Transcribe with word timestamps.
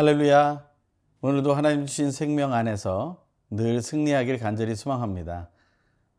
할렐루야. 0.00 0.66
오늘도 1.20 1.52
하나님 1.52 1.84
주신 1.84 2.10
생명 2.10 2.54
안에서 2.54 3.22
늘 3.50 3.82
승리하길 3.82 4.38
간절히 4.38 4.74
소망합니다. 4.74 5.50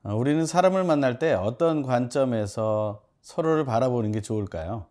어, 0.04 0.14
우리는 0.14 0.46
사람을 0.46 0.84
만날 0.84 1.18
때 1.18 1.34
어떤 1.34 1.82
관점에서 1.82 3.04
서로를 3.22 3.66
바라보는 3.66 4.12
게 4.12 4.22
좋을까요? 4.22 4.86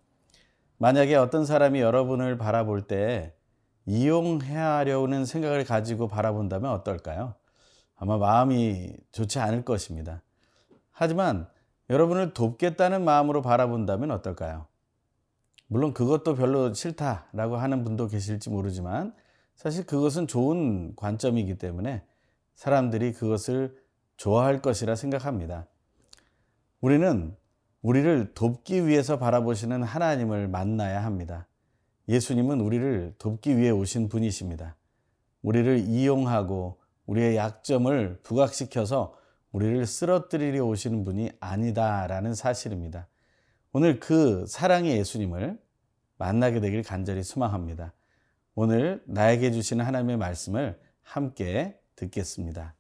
만약에 0.78 1.14
어떤 1.14 1.46
사람이 1.46 1.80
여러분을 1.80 2.36
바라볼 2.36 2.88
때 2.88 3.32
이용하려는 3.86 5.24
생각을 5.24 5.62
가지고 5.62 6.08
바라본다면 6.08 6.68
어떨까요? 6.72 7.36
아마 7.94 8.18
마음이 8.18 8.96
좋지 9.12 9.38
않을 9.38 9.64
것입니다. 9.64 10.20
하지만 10.90 11.46
여러분을 11.90 12.34
돕겠다는 12.34 13.04
마음으로 13.04 13.40
바라본다면 13.40 14.10
어떨까요? 14.10 14.66
물론 15.72 15.94
그것도 15.94 16.34
별로 16.34 16.74
싫다라고 16.74 17.56
하는 17.56 17.84
분도 17.84 18.08
계실지 18.08 18.50
모르지만 18.50 19.14
사실 19.54 19.86
그것은 19.86 20.26
좋은 20.26 20.96
관점이기 20.96 21.58
때문에 21.58 22.02
사람들이 22.56 23.12
그것을 23.12 23.78
좋아할 24.16 24.62
것이라 24.62 24.96
생각합니다. 24.96 25.68
우리는 26.80 27.36
우리를 27.82 28.34
돕기 28.34 28.88
위해서 28.88 29.20
바라보시는 29.20 29.84
하나님을 29.84 30.48
만나야 30.48 31.04
합니다. 31.04 31.46
예수님은 32.08 32.60
우리를 32.60 33.14
돕기 33.18 33.56
위해 33.56 33.70
오신 33.70 34.08
분이십니다. 34.08 34.74
우리를 35.42 35.78
이용하고 35.78 36.80
우리의 37.06 37.36
약점을 37.36 38.18
부각시켜서 38.24 39.14
우리를 39.52 39.86
쓰러뜨리려 39.86 40.64
오시는 40.64 41.04
분이 41.04 41.30
아니다라는 41.38 42.34
사실입니다. 42.34 43.06
오늘 43.72 44.00
그 44.00 44.46
사랑의 44.48 44.98
예수님을 44.98 45.56
만나게 46.18 46.60
되길 46.60 46.82
간절히 46.82 47.22
소망합니다. 47.22 47.94
오늘 48.54 49.02
나에게 49.06 49.52
주시는 49.52 49.84
하나님의 49.84 50.16
말씀을 50.16 50.80
함께 51.02 51.78
듣겠습니다. 51.94 52.74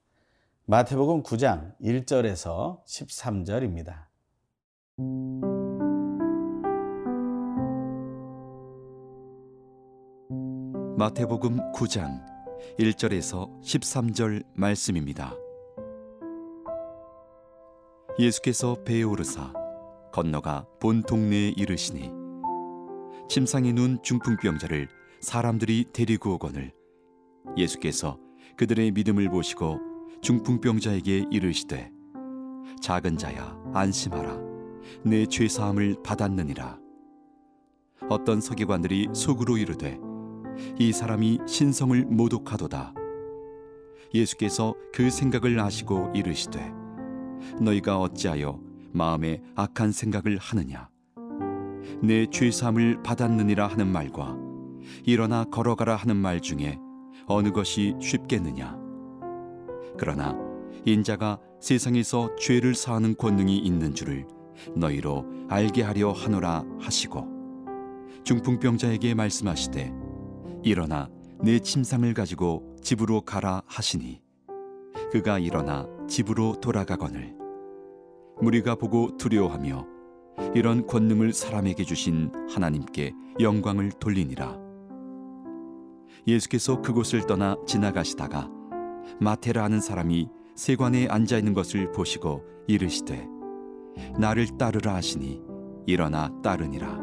마태복음 0.66 1.22
9장 1.22 1.76
1절에서 1.80 2.84
13절입니다. 2.84 4.06
마태복음 10.98 11.72
9장 11.72 12.24
1절에서 12.78 13.62
13절 13.62 14.44
말씀입니다. 14.54 15.34
예수께서 18.18 18.76
배에 18.84 19.02
오르사 19.04 19.59
건너가 20.12 20.66
본 20.80 21.02
동네에 21.02 21.54
이르시니 21.56 22.10
침상에 23.28 23.72
누운 23.72 23.98
중풍병자를 24.02 24.88
사람들이 25.20 25.86
데리고 25.92 26.34
오거늘 26.34 26.72
예수께서 27.56 28.18
그들의 28.56 28.90
믿음을 28.92 29.28
보시고 29.30 29.78
중풍병자에게 30.22 31.26
이르시되 31.30 31.90
작은 32.82 33.16
자야 33.18 33.56
안심하라. 33.74 34.38
내 35.04 35.26
죄 35.26 35.46
사함을 35.48 35.96
받았느니라. 36.02 36.78
어떤 38.08 38.40
서기관들이 38.40 39.08
속으로 39.12 39.56
이르되 39.58 39.98
이 40.78 40.92
사람이 40.92 41.40
신성을 41.46 42.04
모독하도다. 42.06 42.94
예수께서 44.14 44.74
그 44.92 45.10
생각을 45.10 45.58
아시고 45.60 46.10
이르시되 46.14 46.72
너희가 47.60 48.00
어찌하여 48.00 48.60
마음에 48.92 49.42
악한 49.54 49.92
생각을 49.92 50.38
하느냐? 50.38 50.88
내 52.02 52.26
죄사함을 52.26 53.02
받았느니라 53.02 53.66
하는 53.66 53.88
말과 53.88 54.36
일어나 55.04 55.44
걸어가라 55.44 55.96
하는 55.96 56.16
말 56.16 56.40
중에 56.40 56.78
어느 57.26 57.50
것이 57.52 57.94
쉽겠느냐? 58.00 58.76
그러나 59.98 60.36
인자가 60.84 61.38
세상에서 61.60 62.34
죄를 62.36 62.74
사하는 62.74 63.16
권능이 63.16 63.58
있는 63.58 63.94
줄을 63.94 64.26
너희로 64.74 65.24
알게 65.48 65.82
하려 65.82 66.12
하노라 66.12 66.64
하시고 66.80 67.26
중풍병자에게 68.24 69.14
말씀하시되 69.14 69.92
일어나 70.62 71.08
내 71.42 71.58
침상을 71.58 72.12
가지고 72.14 72.76
집으로 72.82 73.22
가라 73.22 73.62
하시니 73.66 74.20
그가 75.10 75.38
일어나 75.38 75.86
집으로 76.08 76.60
돌아가거늘 76.60 77.39
무리가 78.42 78.74
보고 78.74 79.16
두려워하며 79.16 79.86
이런 80.54 80.86
권능을 80.86 81.32
사람에게 81.32 81.84
주신 81.84 82.32
하나님께 82.48 83.12
영광을 83.40 83.90
돌리니라. 83.90 84.58
예수께서 86.26 86.80
그곳을 86.80 87.26
떠나 87.26 87.56
지나가시다가 87.66 88.50
마테라 89.20 89.64
하는 89.64 89.80
사람이 89.80 90.28
세관에 90.54 91.08
앉아 91.08 91.38
있는 91.38 91.54
것을 91.54 91.92
보시고 91.92 92.44
이르시되 92.66 93.26
나를 94.18 94.46
따르라 94.58 94.94
하시니 94.94 95.42
일어나 95.86 96.30
따르니라. 96.42 96.98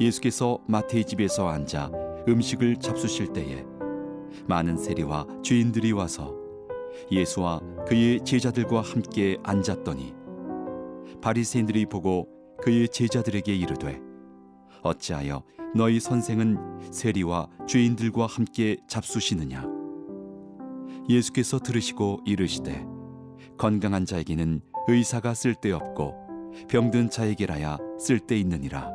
예수께서 0.00 0.58
마태의 0.66 1.04
집에서 1.04 1.48
앉아 1.48 1.90
음식을 2.28 2.76
잡수실 2.76 3.32
때에 3.32 3.64
많은 4.46 4.76
세리와 4.76 5.26
죄인들이 5.42 5.92
와서 5.92 6.41
예수와 7.10 7.60
그의 7.86 8.20
제자들과 8.24 8.80
함께 8.80 9.38
앉았더니 9.42 10.14
바리새인들이 11.20 11.86
보고 11.86 12.28
그의 12.60 12.88
제자들에게 12.88 13.54
이르되 13.54 14.00
어찌하여 14.82 15.42
너희 15.74 16.00
선생은 16.00 16.90
세리와 16.90 17.48
죄인들과 17.66 18.26
함께 18.26 18.76
잡수시느냐? 18.88 19.66
예수께서 21.08 21.58
들으시고 21.58 22.20
이르시되 22.26 22.84
건강한 23.56 24.04
자에게는 24.04 24.60
의사가 24.88 25.34
쓸데없고 25.34 26.14
병든 26.68 27.10
자에게라야 27.10 27.78
쓸데있느니라. 27.98 28.90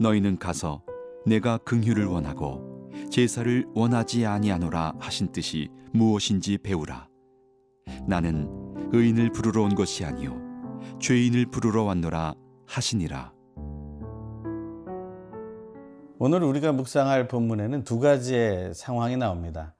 너희는 0.00 0.38
가서 0.38 0.82
내가 1.26 1.58
긍휼을 1.58 2.06
원하고 2.06 2.69
제사를 3.10 3.66
원하지 3.74 4.26
아니하노라 4.26 4.94
하신 4.98 5.32
뜻이 5.32 5.68
무엇인지 5.92 6.58
배우라 6.58 7.08
나는 8.06 8.48
의인을 8.92 9.32
부르러 9.32 9.62
온 9.62 9.74
것이 9.74 10.04
아니요 10.04 10.40
죄인을 11.00 11.46
부르러 11.46 11.84
왔노라 11.84 12.34
하시니라. 12.66 13.32
오늘 16.18 16.42
우리가 16.42 16.72
묵상할 16.72 17.28
본문에는 17.28 17.84
두 17.84 17.98
가지의 17.98 18.74
상황이 18.74 19.16
나옵니다. 19.16 19.74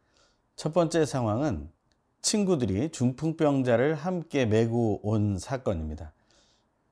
첫 0.56 0.72
번째 0.72 1.04
상황은 1.04 1.70
친구들이 2.22 2.91
중풍병자를 2.91 3.94
함께 3.94 4.47
메고 4.47 5.00
온 5.03 5.37
사건입니다. 5.38 6.15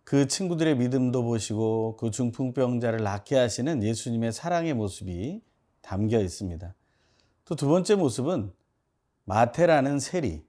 그 0.04 0.26
친구들의 0.26 0.76
믿음도 0.76 1.22
보시고 1.22 1.96
그 1.96 2.10
중풍병자를 2.10 3.02
낫게 3.02 3.36
하시는 3.36 3.82
예수님의 3.82 4.32
사랑의 4.32 4.74
모습이 4.74 5.40
담겨 5.88 6.20
있습니다. 6.20 6.74
또 7.46 7.54
두 7.54 7.66
번째 7.66 7.94
모습은 7.94 8.52
마테라는 9.24 10.00
세리, 10.00 10.46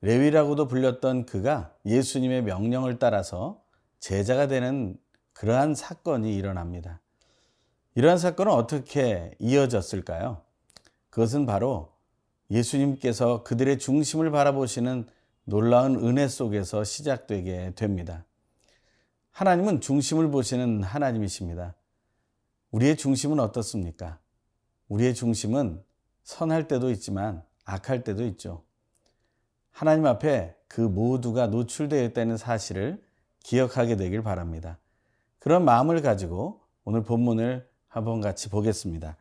레위라고도 0.00 0.66
불렸던 0.66 1.26
그가 1.26 1.74
예수님의 1.86 2.42
명령을 2.42 2.98
따라서 2.98 3.62
제자가 4.00 4.48
되는 4.48 4.98
그러한 5.32 5.76
사건이 5.76 6.34
일어납니다. 6.34 7.00
이러한 7.94 8.18
사건은 8.18 8.52
어떻게 8.52 9.32
이어졌을까요? 9.38 10.42
그것은 11.10 11.46
바로 11.46 11.92
예수님께서 12.50 13.44
그들의 13.44 13.78
중심을 13.78 14.32
바라보시는 14.32 15.06
놀라운 15.44 16.04
은혜 16.04 16.26
속에서 16.26 16.82
시작되게 16.82 17.74
됩니다. 17.76 18.24
하나님은 19.30 19.80
중심을 19.80 20.32
보시는 20.32 20.82
하나님이십니다. 20.82 21.76
우리의 22.72 22.96
중심은 22.96 23.38
어떻습니까? 23.38 24.18
우리의 24.88 25.14
중심은 25.14 25.82
선할 26.22 26.68
때도 26.68 26.90
있지만 26.90 27.42
악할 27.64 28.04
때도 28.04 28.24
있죠. 28.26 28.64
하나님 29.70 30.06
앞에 30.06 30.56
그 30.66 30.80
모두가 30.80 31.46
노출되어 31.46 32.02
있다는 32.04 32.36
사실을 32.36 33.02
기억하게 33.42 33.96
되길 33.96 34.22
바랍니다. 34.22 34.78
그런 35.38 35.64
마음을 35.64 36.02
가지고 36.02 36.60
오늘 36.84 37.02
본문을 37.02 37.68
한번 37.86 38.20
같이 38.20 38.48
보겠습니다. 38.48 39.16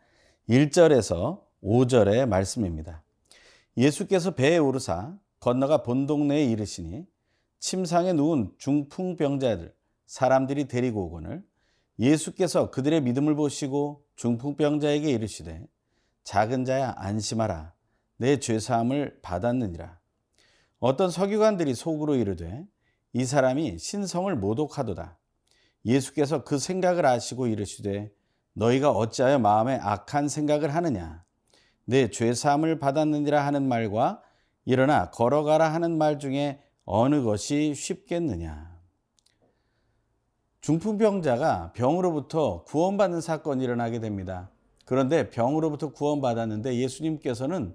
1절에서 0.50 1.42
5절의 1.64 2.28
말씀입니다. 2.28 3.04
예수께서 3.75 4.31
배에 4.31 4.58
오르사 4.58 5.16
건너가 5.40 5.84
본 5.84 6.08
동네에 6.08 6.46
이르시니 6.46 7.06
침상에 7.60 8.14
누운 8.14 8.54
중풍병자들 8.58 9.74
사람들이 10.06 10.68
데리고 10.68 11.06
오거늘 11.06 11.44
예수께서 12.00 12.72
그들의 12.72 13.02
믿음을 13.02 13.36
보시고 13.36 14.06
중풍병자에게 14.18 15.10
이르시되 15.12 15.66
작은 16.24 16.66
자야 16.66 16.94
안심하라. 16.98 17.74
내 18.18 18.38
죄 18.40 18.60
사함을 18.60 19.19
받았느니라. 19.22 20.00
어떤 20.80 21.10
서기관들이 21.10 21.75
속으로 21.75 22.16
이르되 22.16 22.66
이 23.14 23.25
사람이 23.25 23.78
신성을 23.78 24.36
모독하도다. 24.36 25.18
예수께서 25.86 26.44
그 26.44 26.58
생각을 26.58 27.06
아시고 27.06 27.48
이르시되 27.48 28.12
너희가 28.54 28.90
어찌하여 28.92 29.38
마음에 29.40 29.75
악한 29.81 30.28
생각을 30.28 30.74
하느냐? 30.75 31.24
내 31.86 32.10
죄 32.10 32.34
사함을 32.34 32.80
받았느니라 32.80 33.46
하는 33.46 33.68
말과 33.68 34.22
일어나 34.66 35.10
걸어가라 35.12 35.72
하는 35.74 35.98
말 35.98 36.19
중에 36.19 36.60
어느 36.84 37.22
것이 37.24 37.74
쉽겠느냐 37.75 38.76
중풍병자가 40.68 41.72
병으로부터 41.72 42.66
구원받는 42.66 43.22
사건이 43.22 43.64
일어나게 43.64 44.02
됩니다. 44.02 44.50
그런데 44.84 45.30
병으로부터 45.30 45.94
구원받았는데 45.94 46.75
예수님께서는 46.75 47.74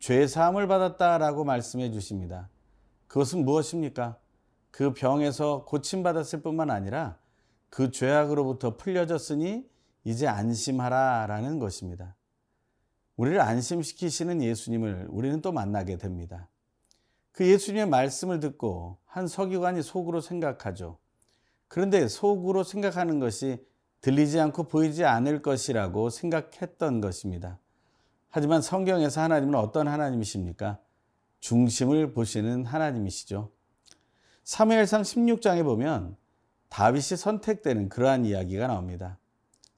죄사함을 0.00 0.66
받았다라고 0.66 1.44
말씀해 1.44 1.92
주십니다. 1.92 2.50
그것은 3.06 3.44
무엇입니까? 3.44 4.18
그 4.72 4.92
병에서 4.92 5.64
고침받았을 5.66 6.42
뿐만 6.42 6.70
아니라 6.70 7.16
그 7.70 7.92
죄악으로부터 7.92 8.76
풀려졌으니 8.76 9.64
이제 10.02 10.26
안심하라 10.26 11.26
라는 11.28 11.60
것입니다. 11.60 12.16
우리를 13.14 13.40
안심시키시는 13.40 14.42
예수님을 14.42 15.06
우리는 15.10 15.40
또 15.42 15.52
만나게 15.52 15.96
됩니다. 15.96 16.48
그 17.30 17.46
예수님의 17.46 17.86
말씀을 17.86 18.40
듣고 18.40 18.98
한 19.04 19.28
서기관이 19.28 19.84
속으로 19.84 20.20
생각하죠. 20.20 20.98
그런데 21.72 22.06
속으로 22.06 22.64
생각하는 22.64 23.18
것이 23.18 23.64
들리지 24.02 24.38
않고 24.38 24.64
보이지 24.64 25.06
않을 25.06 25.40
것이라고 25.40 26.10
생각했던 26.10 27.00
것입니다. 27.00 27.58
하지만 28.28 28.60
성경에서 28.60 29.22
하나님은 29.22 29.54
어떤 29.54 29.88
하나님이십니까? 29.88 30.78
중심을 31.40 32.12
보시는 32.12 32.66
하나님이시죠. 32.66 33.50
사무엘상 34.44 35.00
16장에 35.00 35.64
보면 35.64 36.18
다윗이 36.68 37.16
선택되는 37.16 37.88
그러한 37.88 38.26
이야기가 38.26 38.66
나옵니다. 38.66 39.18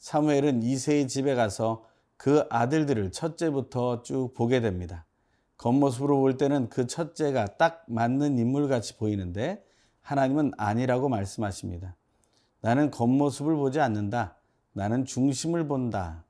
사무엘은 0.00 0.64
이세의 0.64 1.06
집에 1.06 1.37
가서 1.37 1.85
그 2.17 2.44
아들들을 2.50 3.12
첫째부터 3.12 4.02
쭉 4.02 4.32
보게 4.35 4.61
됩니다. 4.61 5.06
겉모습으로 5.58 6.19
볼 6.19 6.38
때는 6.38 6.70
그 6.70 6.88
첫째가 6.88 7.56
딱 7.56 7.85
맞는 7.87 8.37
인물같이 8.37 8.96
보이는데 8.96 9.64
하나님은 10.05 10.53
아니라고 10.59 11.09
말씀하십니다. 11.09 11.97
나는 12.61 12.91
겉모습을 12.91 13.56
보지 13.56 13.81
않는다. 13.81 14.37
나는 14.73 15.05
중심을 15.06 15.67
본다. 15.67 16.25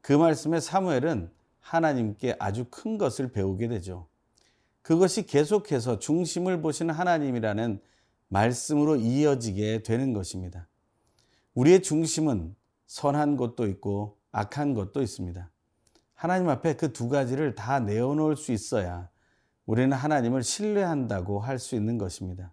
그 0.00 0.12
말씀에 0.12 0.58
사무엘은 0.60 1.30
하나님께 1.60 2.36
아주 2.38 2.66
큰 2.70 2.98
것을 2.98 3.30
배우게 3.30 3.68
되죠. 3.68 4.08
그것이 4.82 5.26
계속해서 5.26 6.00
중심을 6.00 6.60
보시는 6.60 6.92
하나님이라는 6.92 7.80
말씀으로 8.28 8.96
이어지게 8.96 9.84
되는 9.84 10.12
것입니다. 10.12 10.66
우리의 11.54 11.82
중심은 11.82 12.56
선한 12.86 13.36
것도 13.36 13.66
있고 13.68 14.18
악한 14.32 14.74
것도 14.74 15.02
있습니다. 15.02 15.50
하나님 16.14 16.48
앞에 16.48 16.74
그 16.74 16.92
두 16.92 17.08
가지를 17.08 17.54
다 17.54 17.78
내어놓을 17.78 18.36
수 18.36 18.50
있어야 18.52 19.08
우리는 19.66 19.92
하나님을 19.96 20.42
신뢰한다고 20.42 21.38
할 21.40 21.58
수 21.58 21.76
있는 21.76 21.96
것입니다. 21.96 22.52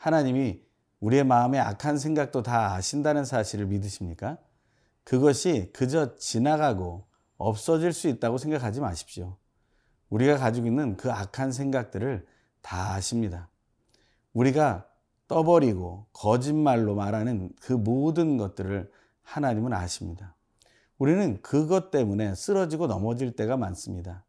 하나님이 0.00 0.62
우리의 1.00 1.24
마음에 1.24 1.58
악한 1.58 1.98
생각도 1.98 2.42
다 2.42 2.72
아신다는 2.72 3.26
사실을 3.26 3.66
믿으십니까? 3.66 4.38
그것이 5.04 5.70
그저 5.74 6.16
지나가고 6.16 7.04
없어질 7.36 7.92
수 7.92 8.08
있다고 8.08 8.38
생각하지 8.38 8.80
마십시오. 8.80 9.36
우리가 10.08 10.38
가지고 10.38 10.68
있는 10.68 10.96
그 10.96 11.12
악한 11.12 11.52
생각들을 11.52 12.26
다 12.62 12.94
아십니다. 12.94 13.50
우리가 14.32 14.86
떠버리고 15.28 16.06
거짓말로 16.14 16.94
말하는 16.94 17.50
그 17.60 17.74
모든 17.74 18.38
것들을 18.38 18.90
하나님은 19.22 19.74
아십니다. 19.74 20.34
우리는 20.96 21.42
그것 21.42 21.90
때문에 21.90 22.34
쓰러지고 22.34 22.86
넘어질 22.86 23.32
때가 23.36 23.58
많습니다. 23.58 24.24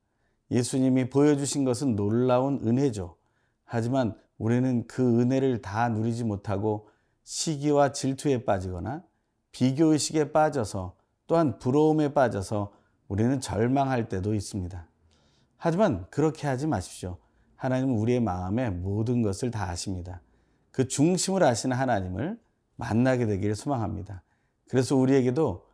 예수님이 0.52 1.10
보여주신 1.10 1.64
것은 1.64 1.96
놀라운 1.96 2.60
은혜죠. 2.62 3.16
하지만 3.64 4.18
우리는 4.42 4.88
그 4.88 5.22
은혜를 5.22 5.62
다 5.62 5.88
누리지 5.88 6.24
못하고 6.24 6.90
시기와 7.24 7.92
질투에 7.92 8.44
빠지거나 8.44 9.04
비교의식에 9.52 10.32
빠져서 10.32 10.96
또한 11.28 11.60
부러움에 11.60 12.16
빠져서 12.16 12.74
우리는 13.08 13.40
절망할 13.40 14.10
때도 14.10 14.34
있습니다. 14.34 14.88
하지만 15.58 16.08
그렇게 16.10 16.48
하지 16.48 16.66
마십시오. 16.66 17.20
하나님은 17.56 17.96
우리의 17.96 18.20
마음의 18.20 18.72
모든 18.72 19.22
것을 19.22 19.52
다 19.52 19.70
아십니다. 19.70 20.22
그 20.72 20.88
중심을 20.88 21.44
아시는 21.44 21.78
하나님을 21.78 22.40
만나게 22.78 23.28
되기를 23.28 23.56
소망합니다. 23.56 24.24
그래서 24.68 24.96
우리에게도 24.96 25.68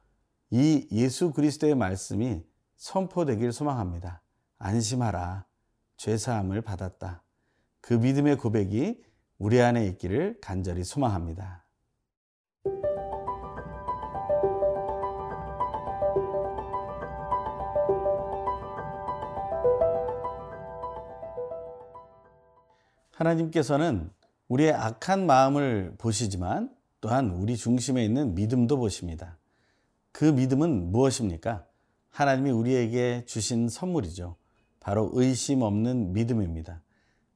이 0.52 0.90
예수 0.92 1.31
그리스도의 1.31 1.75
말씀이 1.75 2.44
선포되기를 2.75 3.54
소망합니다. 3.54 4.22
안심하라. 4.58 5.46
죄사함을 5.96 6.62
받았다. 6.63 7.24
그 7.88 7.94
믿음의 7.94 8.36
고백이 8.36 9.01
우리 9.38 9.62
안에 9.62 9.86
있기를 9.88 10.39
간절히 10.42 10.84
소망합니다. 10.84 11.63
하나님께서는 23.12 24.10
우리의 24.50 24.74
악한 24.74 25.25
마음을 25.25 25.95
보시지만 25.98 26.75
또한 27.00 27.30
우리 27.30 27.56
중심에 27.56 28.04
있는 28.04 28.36
믿음도 28.36 28.78
보십니다. 28.78 29.38
그 30.12 30.25
믿음은 30.25 30.92
무엇입니까? 30.92 31.66
하나님이 32.10 32.51
우리에게 32.51 33.24
주신 33.25 33.69
선물이죠. 33.69 34.36
바로 34.81 35.10
의심 35.13 35.62
없는 35.62 36.12
믿음입니다. 36.12 36.81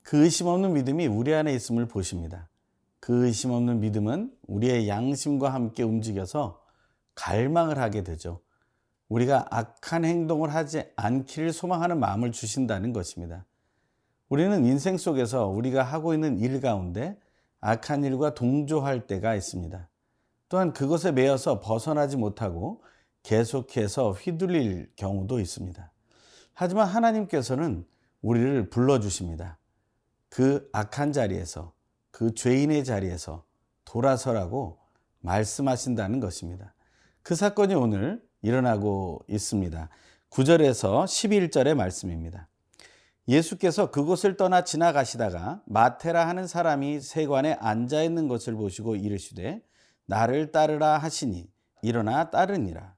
그 0.03 0.23
의심 0.23 0.47
없는 0.47 0.73
믿음이 0.73 1.07
우리 1.07 1.33
안에 1.33 1.53
있음을 1.53 1.87
보십니다. 1.87 2.49
그 2.99 3.25
의심 3.25 3.51
없는 3.51 3.79
믿음은 3.79 4.31
우리의 4.47 4.87
양심과 4.87 5.53
함께 5.53 5.83
움직여서 5.83 6.61
갈망을 7.15 7.77
하게 7.77 8.03
되죠. 8.03 8.41
우리가 9.09 9.47
악한 9.49 10.05
행동을 10.05 10.53
하지 10.53 10.83
않기를 10.95 11.51
소망하는 11.51 11.99
마음을 11.99 12.31
주신다는 12.31 12.93
것입니다. 12.93 13.45
우리는 14.29 14.65
인생 14.65 14.97
속에서 14.97 15.47
우리가 15.47 15.83
하고 15.83 16.13
있는 16.13 16.39
일 16.39 16.61
가운데 16.61 17.19
악한 17.59 18.03
일과 18.05 18.33
동조할 18.33 19.07
때가 19.07 19.35
있습니다. 19.35 19.89
또한 20.47 20.73
그것에 20.73 21.11
매여서 21.11 21.59
벗어나지 21.59 22.17
못하고 22.17 22.81
계속해서 23.23 24.11
휘둘릴 24.11 24.91
경우도 24.95 25.39
있습니다. 25.39 25.91
하지만 26.53 26.87
하나님께서는 26.87 27.85
우리를 28.21 28.69
불러주십니다. 28.69 29.57
그 30.31 30.69
악한 30.71 31.11
자리에서 31.11 31.73
그 32.09 32.33
죄인의 32.33 32.85
자리에서 32.85 33.43
돌아서라고 33.83 34.79
말씀하신다는 35.19 36.21
것입니다. 36.21 36.73
그 37.21 37.35
사건이 37.35 37.75
오늘 37.75 38.23
일어나고 38.41 39.25
있습니다. 39.27 39.89
9절에서 40.29 41.03
11절의 41.03 41.75
말씀입니다. 41.75 42.47
예수께서 43.27 43.91
그곳을 43.91 44.37
떠나 44.37 44.63
지나가시다가 44.63 45.63
마테라 45.65 46.25
하는 46.25 46.47
사람이 46.47 47.01
세관에 47.01 47.57
앉아 47.59 48.01
있는 48.01 48.29
것을 48.29 48.55
보시고 48.55 48.95
이르시되 48.95 49.61
나를 50.05 50.53
따르라 50.53 50.97
하시니 50.97 51.51
일어나 51.81 52.31
따르니라. 52.31 52.95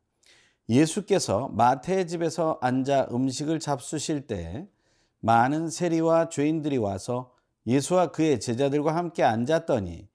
예수께서 0.70 1.48
마태의 1.50 2.08
집에서 2.08 2.60
앉아 2.62 3.08
음식을 3.12 3.60
잡수실 3.60 4.28
때 4.28 4.68
많은 5.24 5.70
세리와 5.70 6.28
죄인들이 6.28 6.78
와서 6.78 7.32
예수와 7.66 8.12
그의 8.12 8.42
제자들과 8.42 8.94
함께 8.94 9.24
앉았더니 9.24 10.10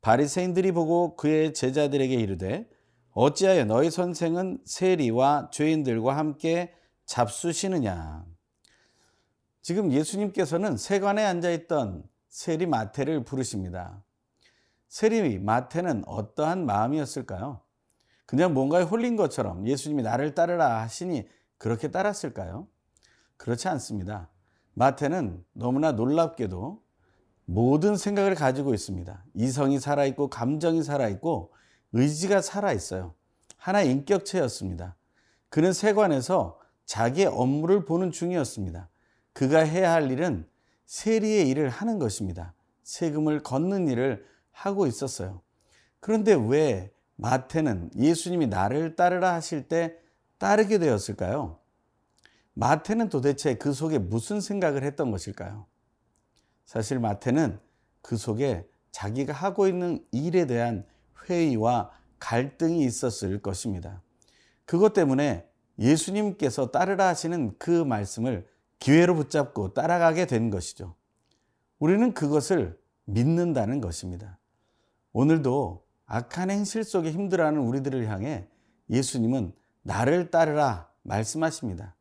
바리새인들이 0.00 0.72
보고 0.72 1.16
그의 1.16 1.52
제자들에게 1.52 2.14
이르되 2.14 2.66
어찌하여 3.10 3.66
너희 3.66 3.90
선생은 3.90 4.62
세리와 4.64 5.50
죄인들과 5.52 6.16
함께 6.16 6.72
잡수시느냐 7.04 8.24
지금 9.60 9.92
예수님께서는 9.92 10.78
세관에 10.78 11.22
앉아 11.22 11.50
있던 11.50 12.02
세리 12.30 12.64
마태를 12.64 13.24
부르십니다. 13.24 14.02
세리 14.88 15.38
마태는 15.40 16.04
어떠한 16.06 16.64
마음이었을까요? 16.64 17.60
그냥 18.24 18.54
뭔가에 18.54 18.82
홀린 18.82 19.16
것처럼 19.16 19.66
예수님이 19.66 20.02
나를 20.02 20.34
따르라 20.34 20.80
하시니 20.80 21.28
그렇게 21.58 21.90
따랐을까요? 21.90 22.66
그렇지 23.36 23.68
않습니다. 23.68 24.30
마태는 24.74 25.44
너무나 25.52 25.92
놀랍게도 25.92 26.82
모든 27.46 27.96
생각을 27.96 28.34
가지고 28.34 28.74
있습니다. 28.74 29.24
이성이 29.34 29.78
살아있고, 29.78 30.28
감정이 30.28 30.82
살아있고, 30.82 31.52
의지가 31.92 32.42
살아있어요. 32.42 33.14
하나의 33.56 33.90
인격체였습니다. 33.90 34.96
그는 35.48 35.72
세관에서 35.72 36.58
자기의 36.86 37.28
업무를 37.28 37.84
보는 37.84 38.10
중이었습니다. 38.10 38.88
그가 39.32 39.60
해야 39.60 39.92
할 39.92 40.10
일은 40.10 40.46
세리의 40.86 41.48
일을 41.48 41.68
하는 41.70 41.98
것입니다. 41.98 42.54
세금을 42.82 43.42
걷는 43.42 43.88
일을 43.88 44.26
하고 44.50 44.86
있었어요. 44.86 45.40
그런데 46.00 46.34
왜 46.34 46.92
마태는 47.16 47.90
예수님이 47.96 48.48
나를 48.48 48.96
따르라 48.96 49.34
하실 49.34 49.68
때 49.68 49.96
따르게 50.38 50.78
되었을까요? 50.78 51.58
마태는 52.54 53.08
도대체 53.08 53.54
그 53.54 53.72
속에 53.72 53.98
무슨 53.98 54.40
생각을 54.40 54.82
했던 54.82 55.10
것일까요? 55.10 55.66
사실 56.64 56.98
마태는 56.98 57.58
그 58.00 58.16
속에 58.16 58.66
자기가 58.90 59.32
하고 59.32 59.66
있는 59.66 60.04
일에 60.12 60.46
대한 60.46 60.86
회의와 61.28 61.90
갈등이 62.18 62.84
있었을 62.84 63.42
것입니다. 63.42 64.02
그것 64.64 64.92
때문에 64.92 65.48
예수님께서 65.78 66.70
따르라 66.70 67.08
하시는 67.08 67.54
그 67.58 67.70
말씀을 67.70 68.48
기회로 68.78 69.16
붙잡고 69.16 69.74
따라가게 69.74 70.26
된 70.26 70.50
것이죠. 70.50 70.94
우리는 71.78 72.14
그것을 72.14 72.78
믿는다는 73.04 73.80
것입니다. 73.80 74.38
오늘도 75.12 75.84
악한 76.06 76.50
행실 76.50 76.84
속에 76.84 77.10
힘들어하는 77.10 77.60
우리들을 77.60 78.08
향해 78.08 78.46
예수님은 78.90 79.52
나를 79.82 80.30
따르라 80.30 80.88
말씀하십니다. 81.02 81.94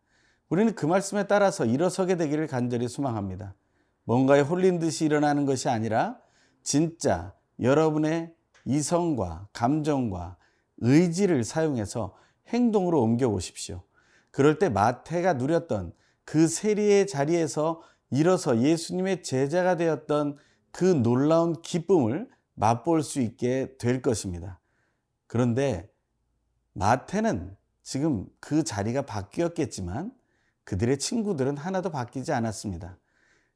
우리는 0.53 0.75
그 0.75 0.85
말씀에 0.85 1.25
따라서 1.25 1.65
일어서게 1.65 2.15
되기를 2.15 2.45
간절히 2.45 2.87
소망합니다. 2.87 3.55
뭔가에 4.03 4.41
홀린 4.41 4.77
듯이 4.77 5.03
일어나는 5.03 5.47
것이 5.47 5.67
아니라 5.67 6.19
진짜 6.61 7.33
여러분의 7.59 8.31
이성과 8.65 9.47
감정과 9.51 10.37
의지를 10.77 11.43
사용해서 11.43 12.15
행동으로 12.49 13.01
옮겨 13.01 13.27
오십시오. 13.29 13.81
그럴 14.29 14.59
때 14.59 14.69
마태가 14.69 15.33
누렸던 15.33 15.91
그 16.23 16.47
세리의 16.47 17.07
자리에서 17.07 17.81
일어서 18.11 18.61
예수님의 18.61 19.23
제자가 19.23 19.75
되었던 19.75 20.37
그 20.69 20.85
놀라운 20.85 21.59
기쁨을 21.63 22.29
맛볼 22.53 23.01
수 23.01 23.21
있게 23.21 23.75
될 23.79 24.03
것입니다. 24.03 24.59
그런데 25.25 25.89
마태는 26.73 27.57
지금 27.81 28.27
그 28.39 28.63
자리가 28.63 29.01
바뀌었겠지만 29.07 30.11
그들의 30.65 30.99
친구들은 30.99 31.57
하나도 31.57 31.89
바뀌지 31.89 32.31
않았습니다. 32.31 32.97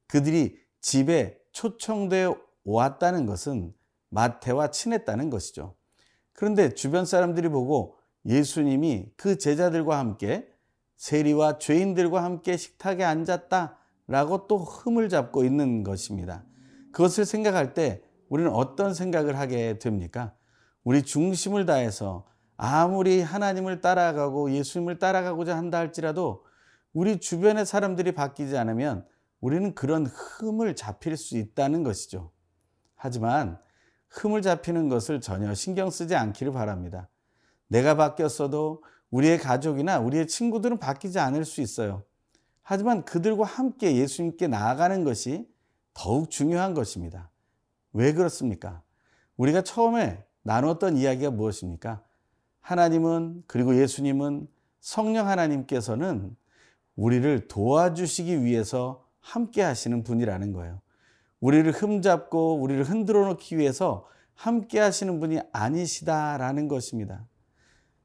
그들이 0.08 0.60
집에 0.82 1.40
초청되어 1.52 2.38
왔다는 2.64 3.26
것은 3.26 3.74
마태와 4.10 4.72
친했다는 4.72 5.30
것이죠. 5.30 5.76
그런데 6.34 6.74
주변 6.74 7.06
사람들이 7.06 7.50
보고 7.50 7.98
예수님이 8.26 9.12
그 9.16 9.38
제자들과 9.38 9.98
함께 9.98 10.48
세리와 10.98 11.60
죄인들과 11.60 12.24
함께 12.24 12.58
식탁에 12.58 13.04
앉았다 13.04 13.78
라고 14.08 14.48
또 14.48 14.58
흠을 14.58 15.10
잡고 15.10 15.44
있는 15.44 15.84
것입니다. 15.84 16.44
그것을 16.92 17.26
생각할 17.26 17.74
때 17.74 18.02
우리는 18.30 18.52
어떤 18.52 18.94
생각을 18.94 19.38
하게 19.38 19.80
됩니까? 19.80 20.34
우리 20.84 21.04
중심을 21.04 21.66
다해서 21.66 22.26
아무리 22.56 23.22
하나님을 23.22 23.82
따라가고 23.82 24.52
예수님을 24.52 24.98
따라가고자 24.98 25.56
한다 25.56 25.78
할지라도 25.78 26.44
우리 26.98 27.20
주변의 27.20 27.68
사람들이 27.68 28.13
바뀌지 28.13 28.58
않으면 28.58 29.06
우리는 29.39 29.75
그런 29.75 30.08
흠을 30.08 30.75
잡힐 30.75 31.16
수 31.16 31.38
있다는 31.38 31.84
것이죠. 31.84 32.32
하지만 32.96 33.60
흠을 34.10 34.42
잡히는 34.42 34.89
것을 34.89 35.22
전혀 35.22 35.54
신경 35.54 35.92
쓰지 35.92 36.16
않기를 36.16 36.51
바랍니다. 36.54 37.08
내가 37.68 37.96
바뀌었어도 37.96 38.84
우리의 39.12 39.38
가족이나 39.38 40.00
우리의 40.00 40.25
친구들은 40.25 40.80
바뀌지 40.80 41.20
않을 41.20 41.46
수 41.46 41.62
있어요. 41.62 42.01
하지만 42.63 43.06
그들과 43.06 43.46
함께 43.46 43.96
예수님께 43.96 44.48
나아가는 44.48 45.04
것이 45.04 45.48
더욱 45.94 46.32
중요한 46.32 46.74
것입니다. 46.74 47.30
왜 47.94 48.12
그렇습니까? 48.12 48.82
우리가 49.36 49.62
처음에 49.62 50.25
나눴던 50.42 50.98
이야기가 50.98 51.30
무엇입니까? 51.30 52.04
하나님은 52.62 53.44
그리고 53.46 53.80
예수님은 53.80 54.48
성령 54.80 55.27
하나님께서는 55.27 56.36
우리를 56.98 57.48
도와주시기 57.48 58.44
위해서 58.44 59.06
함께 59.22 59.62
하시는 59.62 60.04
분이라는 60.04 60.51
거예요. 60.51 60.82
우리를 61.39 61.72
흠잡고 61.72 62.60
우리를 62.60 62.84
흔들어 62.84 63.25
놓기 63.27 63.58
위해서 63.58 64.08
함께 64.34 64.80
하시는 64.80 65.20
분이 65.20 65.39
아니시다라는 65.51 66.68
것입니다. 66.68 67.25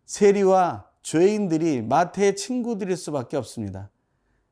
세리와 0.05 0.87
죄인들이 1.03 1.83
마태의 1.83 2.37
친구들일 2.37 2.97
수밖에 2.97 3.37
없습니다. 3.37 3.91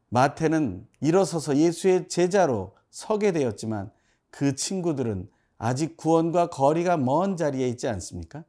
마태는 0.08 0.86
일어서서 1.00 1.56
예수의 1.56 2.08
제자로 2.08 2.74
서게 2.90 3.32
되었지만 3.32 3.90
그 4.30 4.54
친구들은 4.54 5.28
아직 5.58 5.96
구원과 5.96 6.48
거리가 6.48 6.96
먼 6.96 7.36
자리에 7.36 7.68
있지 7.68 7.86
않습니까? 7.88 8.44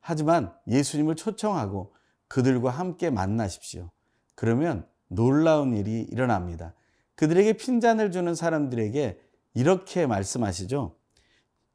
하지만 0.00 0.52
예수님을 0.68 1.16
초청하고 1.16 1.94
그들과 2.28 2.70
함께 2.70 3.10
만나십시오. 3.10 3.90
그러면 4.34 4.86
놀라운 5.10 5.74
일이 5.74 6.06
일어납니다. 6.10 6.74
그들에게 7.16 7.54
핀잔을 7.54 8.12
주는 8.12 8.34
사람들에게 8.34 9.20
이렇게 9.54 10.06
말씀하시죠. 10.06 10.94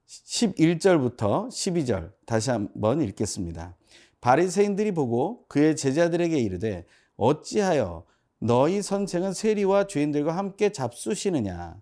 11절부터 0.08 1.50
12절 1.50 2.14
다시 2.26 2.50
한번 2.50 3.02
읽겠습니다. 3.02 3.76
바리새인들이 4.22 4.92
보고 4.94 5.46
그의 5.48 5.76
제자들에게 5.76 6.38
이르되 6.40 6.86
어찌하여 7.18 8.06
너희 8.40 8.82
선생은 8.82 9.34
세리와 9.34 9.88
죄인들과 9.88 10.36
함께 10.36 10.72
잡수시느냐 10.72 11.82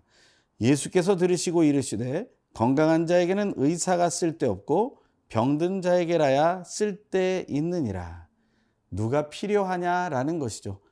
예수께서 0.60 1.16
들으시고 1.16 1.64
이르시되 1.64 2.28
건강한 2.54 3.06
자에게는 3.06 3.54
의사가 3.56 4.10
쓸데없고 4.10 4.98
병든 5.28 5.82
자에게라야 5.82 6.64
쓸데 6.64 7.46
있느니라 7.48 8.28
누가 8.90 9.28
필요하냐라는 9.28 10.38
것이죠. 10.38 10.83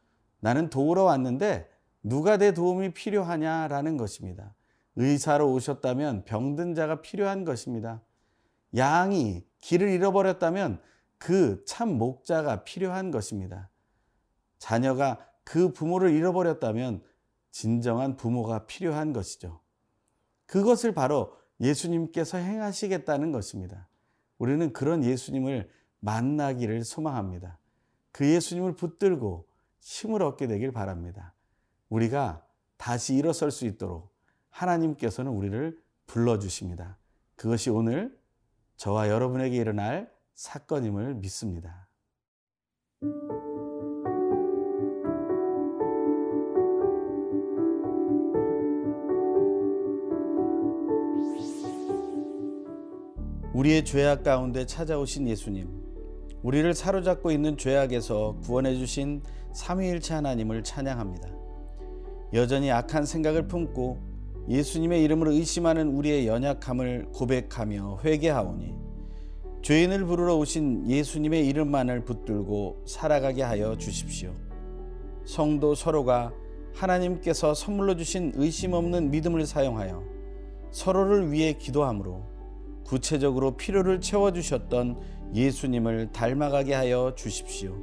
나는 0.43 0.71
도우러 0.71 1.05
왔는데 1.05 1.71
누가 2.03 2.37
내 2.37 2.53
도움이 2.53 2.95
필요하냐라는 2.95 3.97
것입니다. 3.97 4.55
의사로 4.97 5.53
오셨다면 5.53 6.25
병든 6.25 6.75
자가 6.75 7.01
필요한 7.01 7.45
것입니다. 7.45 8.03
양이 8.77 9.45
길을 9.61 9.89
잃어버렸다면 9.89 10.81
그 11.17 11.65
참 11.65 11.99
목자가 11.99 12.65
필요한 12.65 13.13
것입니다. 13.13 13.71
자녀가 14.59 15.25
그 15.45 15.73
부모를 15.73 16.11
잃어버렸다면 16.11 17.03
진정한 17.53 18.17
부모가 18.17 18.67
필요한 18.67 19.13
것이죠. 19.13 19.61
그것을 20.47 20.93
바로 20.93 21.37
예수님께서 21.61 22.39
행하시겠다는 22.39 23.31
것입니다. 23.31 23.89
우리는 24.39 24.73
그런 24.73 25.05
예수님을 25.05 25.71
만나기를 26.01 26.85
소망합니다. 26.85 27.59
그 28.11 28.29
예수님을 28.29 28.75
붙들고 28.75 29.47
힘을 29.83 30.23
얻게 30.23 30.47
되길 30.47 30.71
바랍니다. 30.71 31.35
우리가 31.89 32.47
다시 32.77 33.15
일어설 33.15 33.51
수 33.51 33.67
있도록 33.67 34.15
하나님께서는 34.51 35.31
우리를 35.33 35.77
불러주십니다. 36.07 36.99
그것이 37.35 37.69
오늘 37.69 38.17
저와 38.77 39.09
여러분에게 39.09 39.57
일어날 39.57 40.13
사건임을 40.35 41.17
믿습니다. 41.17 41.89
우리의 53.53 53.85
죄악 53.85 54.23
가운데 54.23 54.65
찾아오신 54.65 55.29
예수님, 55.29 55.82
우리를 56.43 56.75
사로잡고 56.75 57.31
있는 57.31 57.57
죄악에서 57.57 58.37
구원해 58.43 58.75
주신 58.77 59.23
삼위일체 59.53 60.15
하나님을 60.15 60.65
찬양합니다. 60.65 61.29
여전히 62.35 62.71
악한 62.71 63.07
생각을 63.07 63.47
품고 63.47 63.99
예수님의 64.49 65.03
이름을 65.05 65.29
의심하는 65.29 65.89
우리의 65.89 66.27
연약함을 66.27 67.11
고백하며 67.13 68.01
회개하오니 68.05 68.75
죄인을 69.63 70.05
부르러 70.07 70.37
오신 70.37 70.91
예수님의 70.91 71.47
이름만을 71.47 72.05
붙들고 72.05 72.83
살아가게 72.87 73.43
하여 73.43 73.79
주십시오. 73.79 74.33
성도 75.25 75.77
서로가 75.77 76.33
하나님께서 76.75 77.55
선물로 77.55 77.97
주신 77.97 78.33
의심 78.35 78.73
없는 78.73 79.13
믿음을 79.13 79.47
사용하여 79.47 80.03
서로를 80.73 81.31
위해 81.31 81.53
기도함으로 81.53 82.25
구체적으로 82.85 83.57
필요를 83.57 84.01
채워주셨던 84.01 85.22
예수님을 85.35 86.13
닮아가게 86.13 86.75
하여 86.75 87.15
주십시오. 87.17 87.77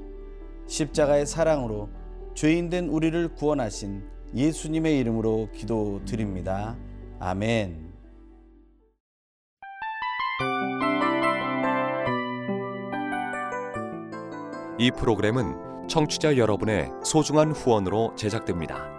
십자가의 0.68 1.26
사랑으로 1.26 1.90
죄인된 2.36 2.90
우리를 2.90 3.36
구원하신 3.36 4.04
예수님의 4.36 5.00
이름으로 5.00 5.50
기도드립니다. 5.54 6.78
아멘. 7.20 7.90
이 14.78 14.92
프로그램은 14.92 15.88
청취자 15.90 16.38
여러분의 16.38 16.90
소중한 17.04 17.52
후원으로 17.52 18.16
제작됩니다. 18.16 18.99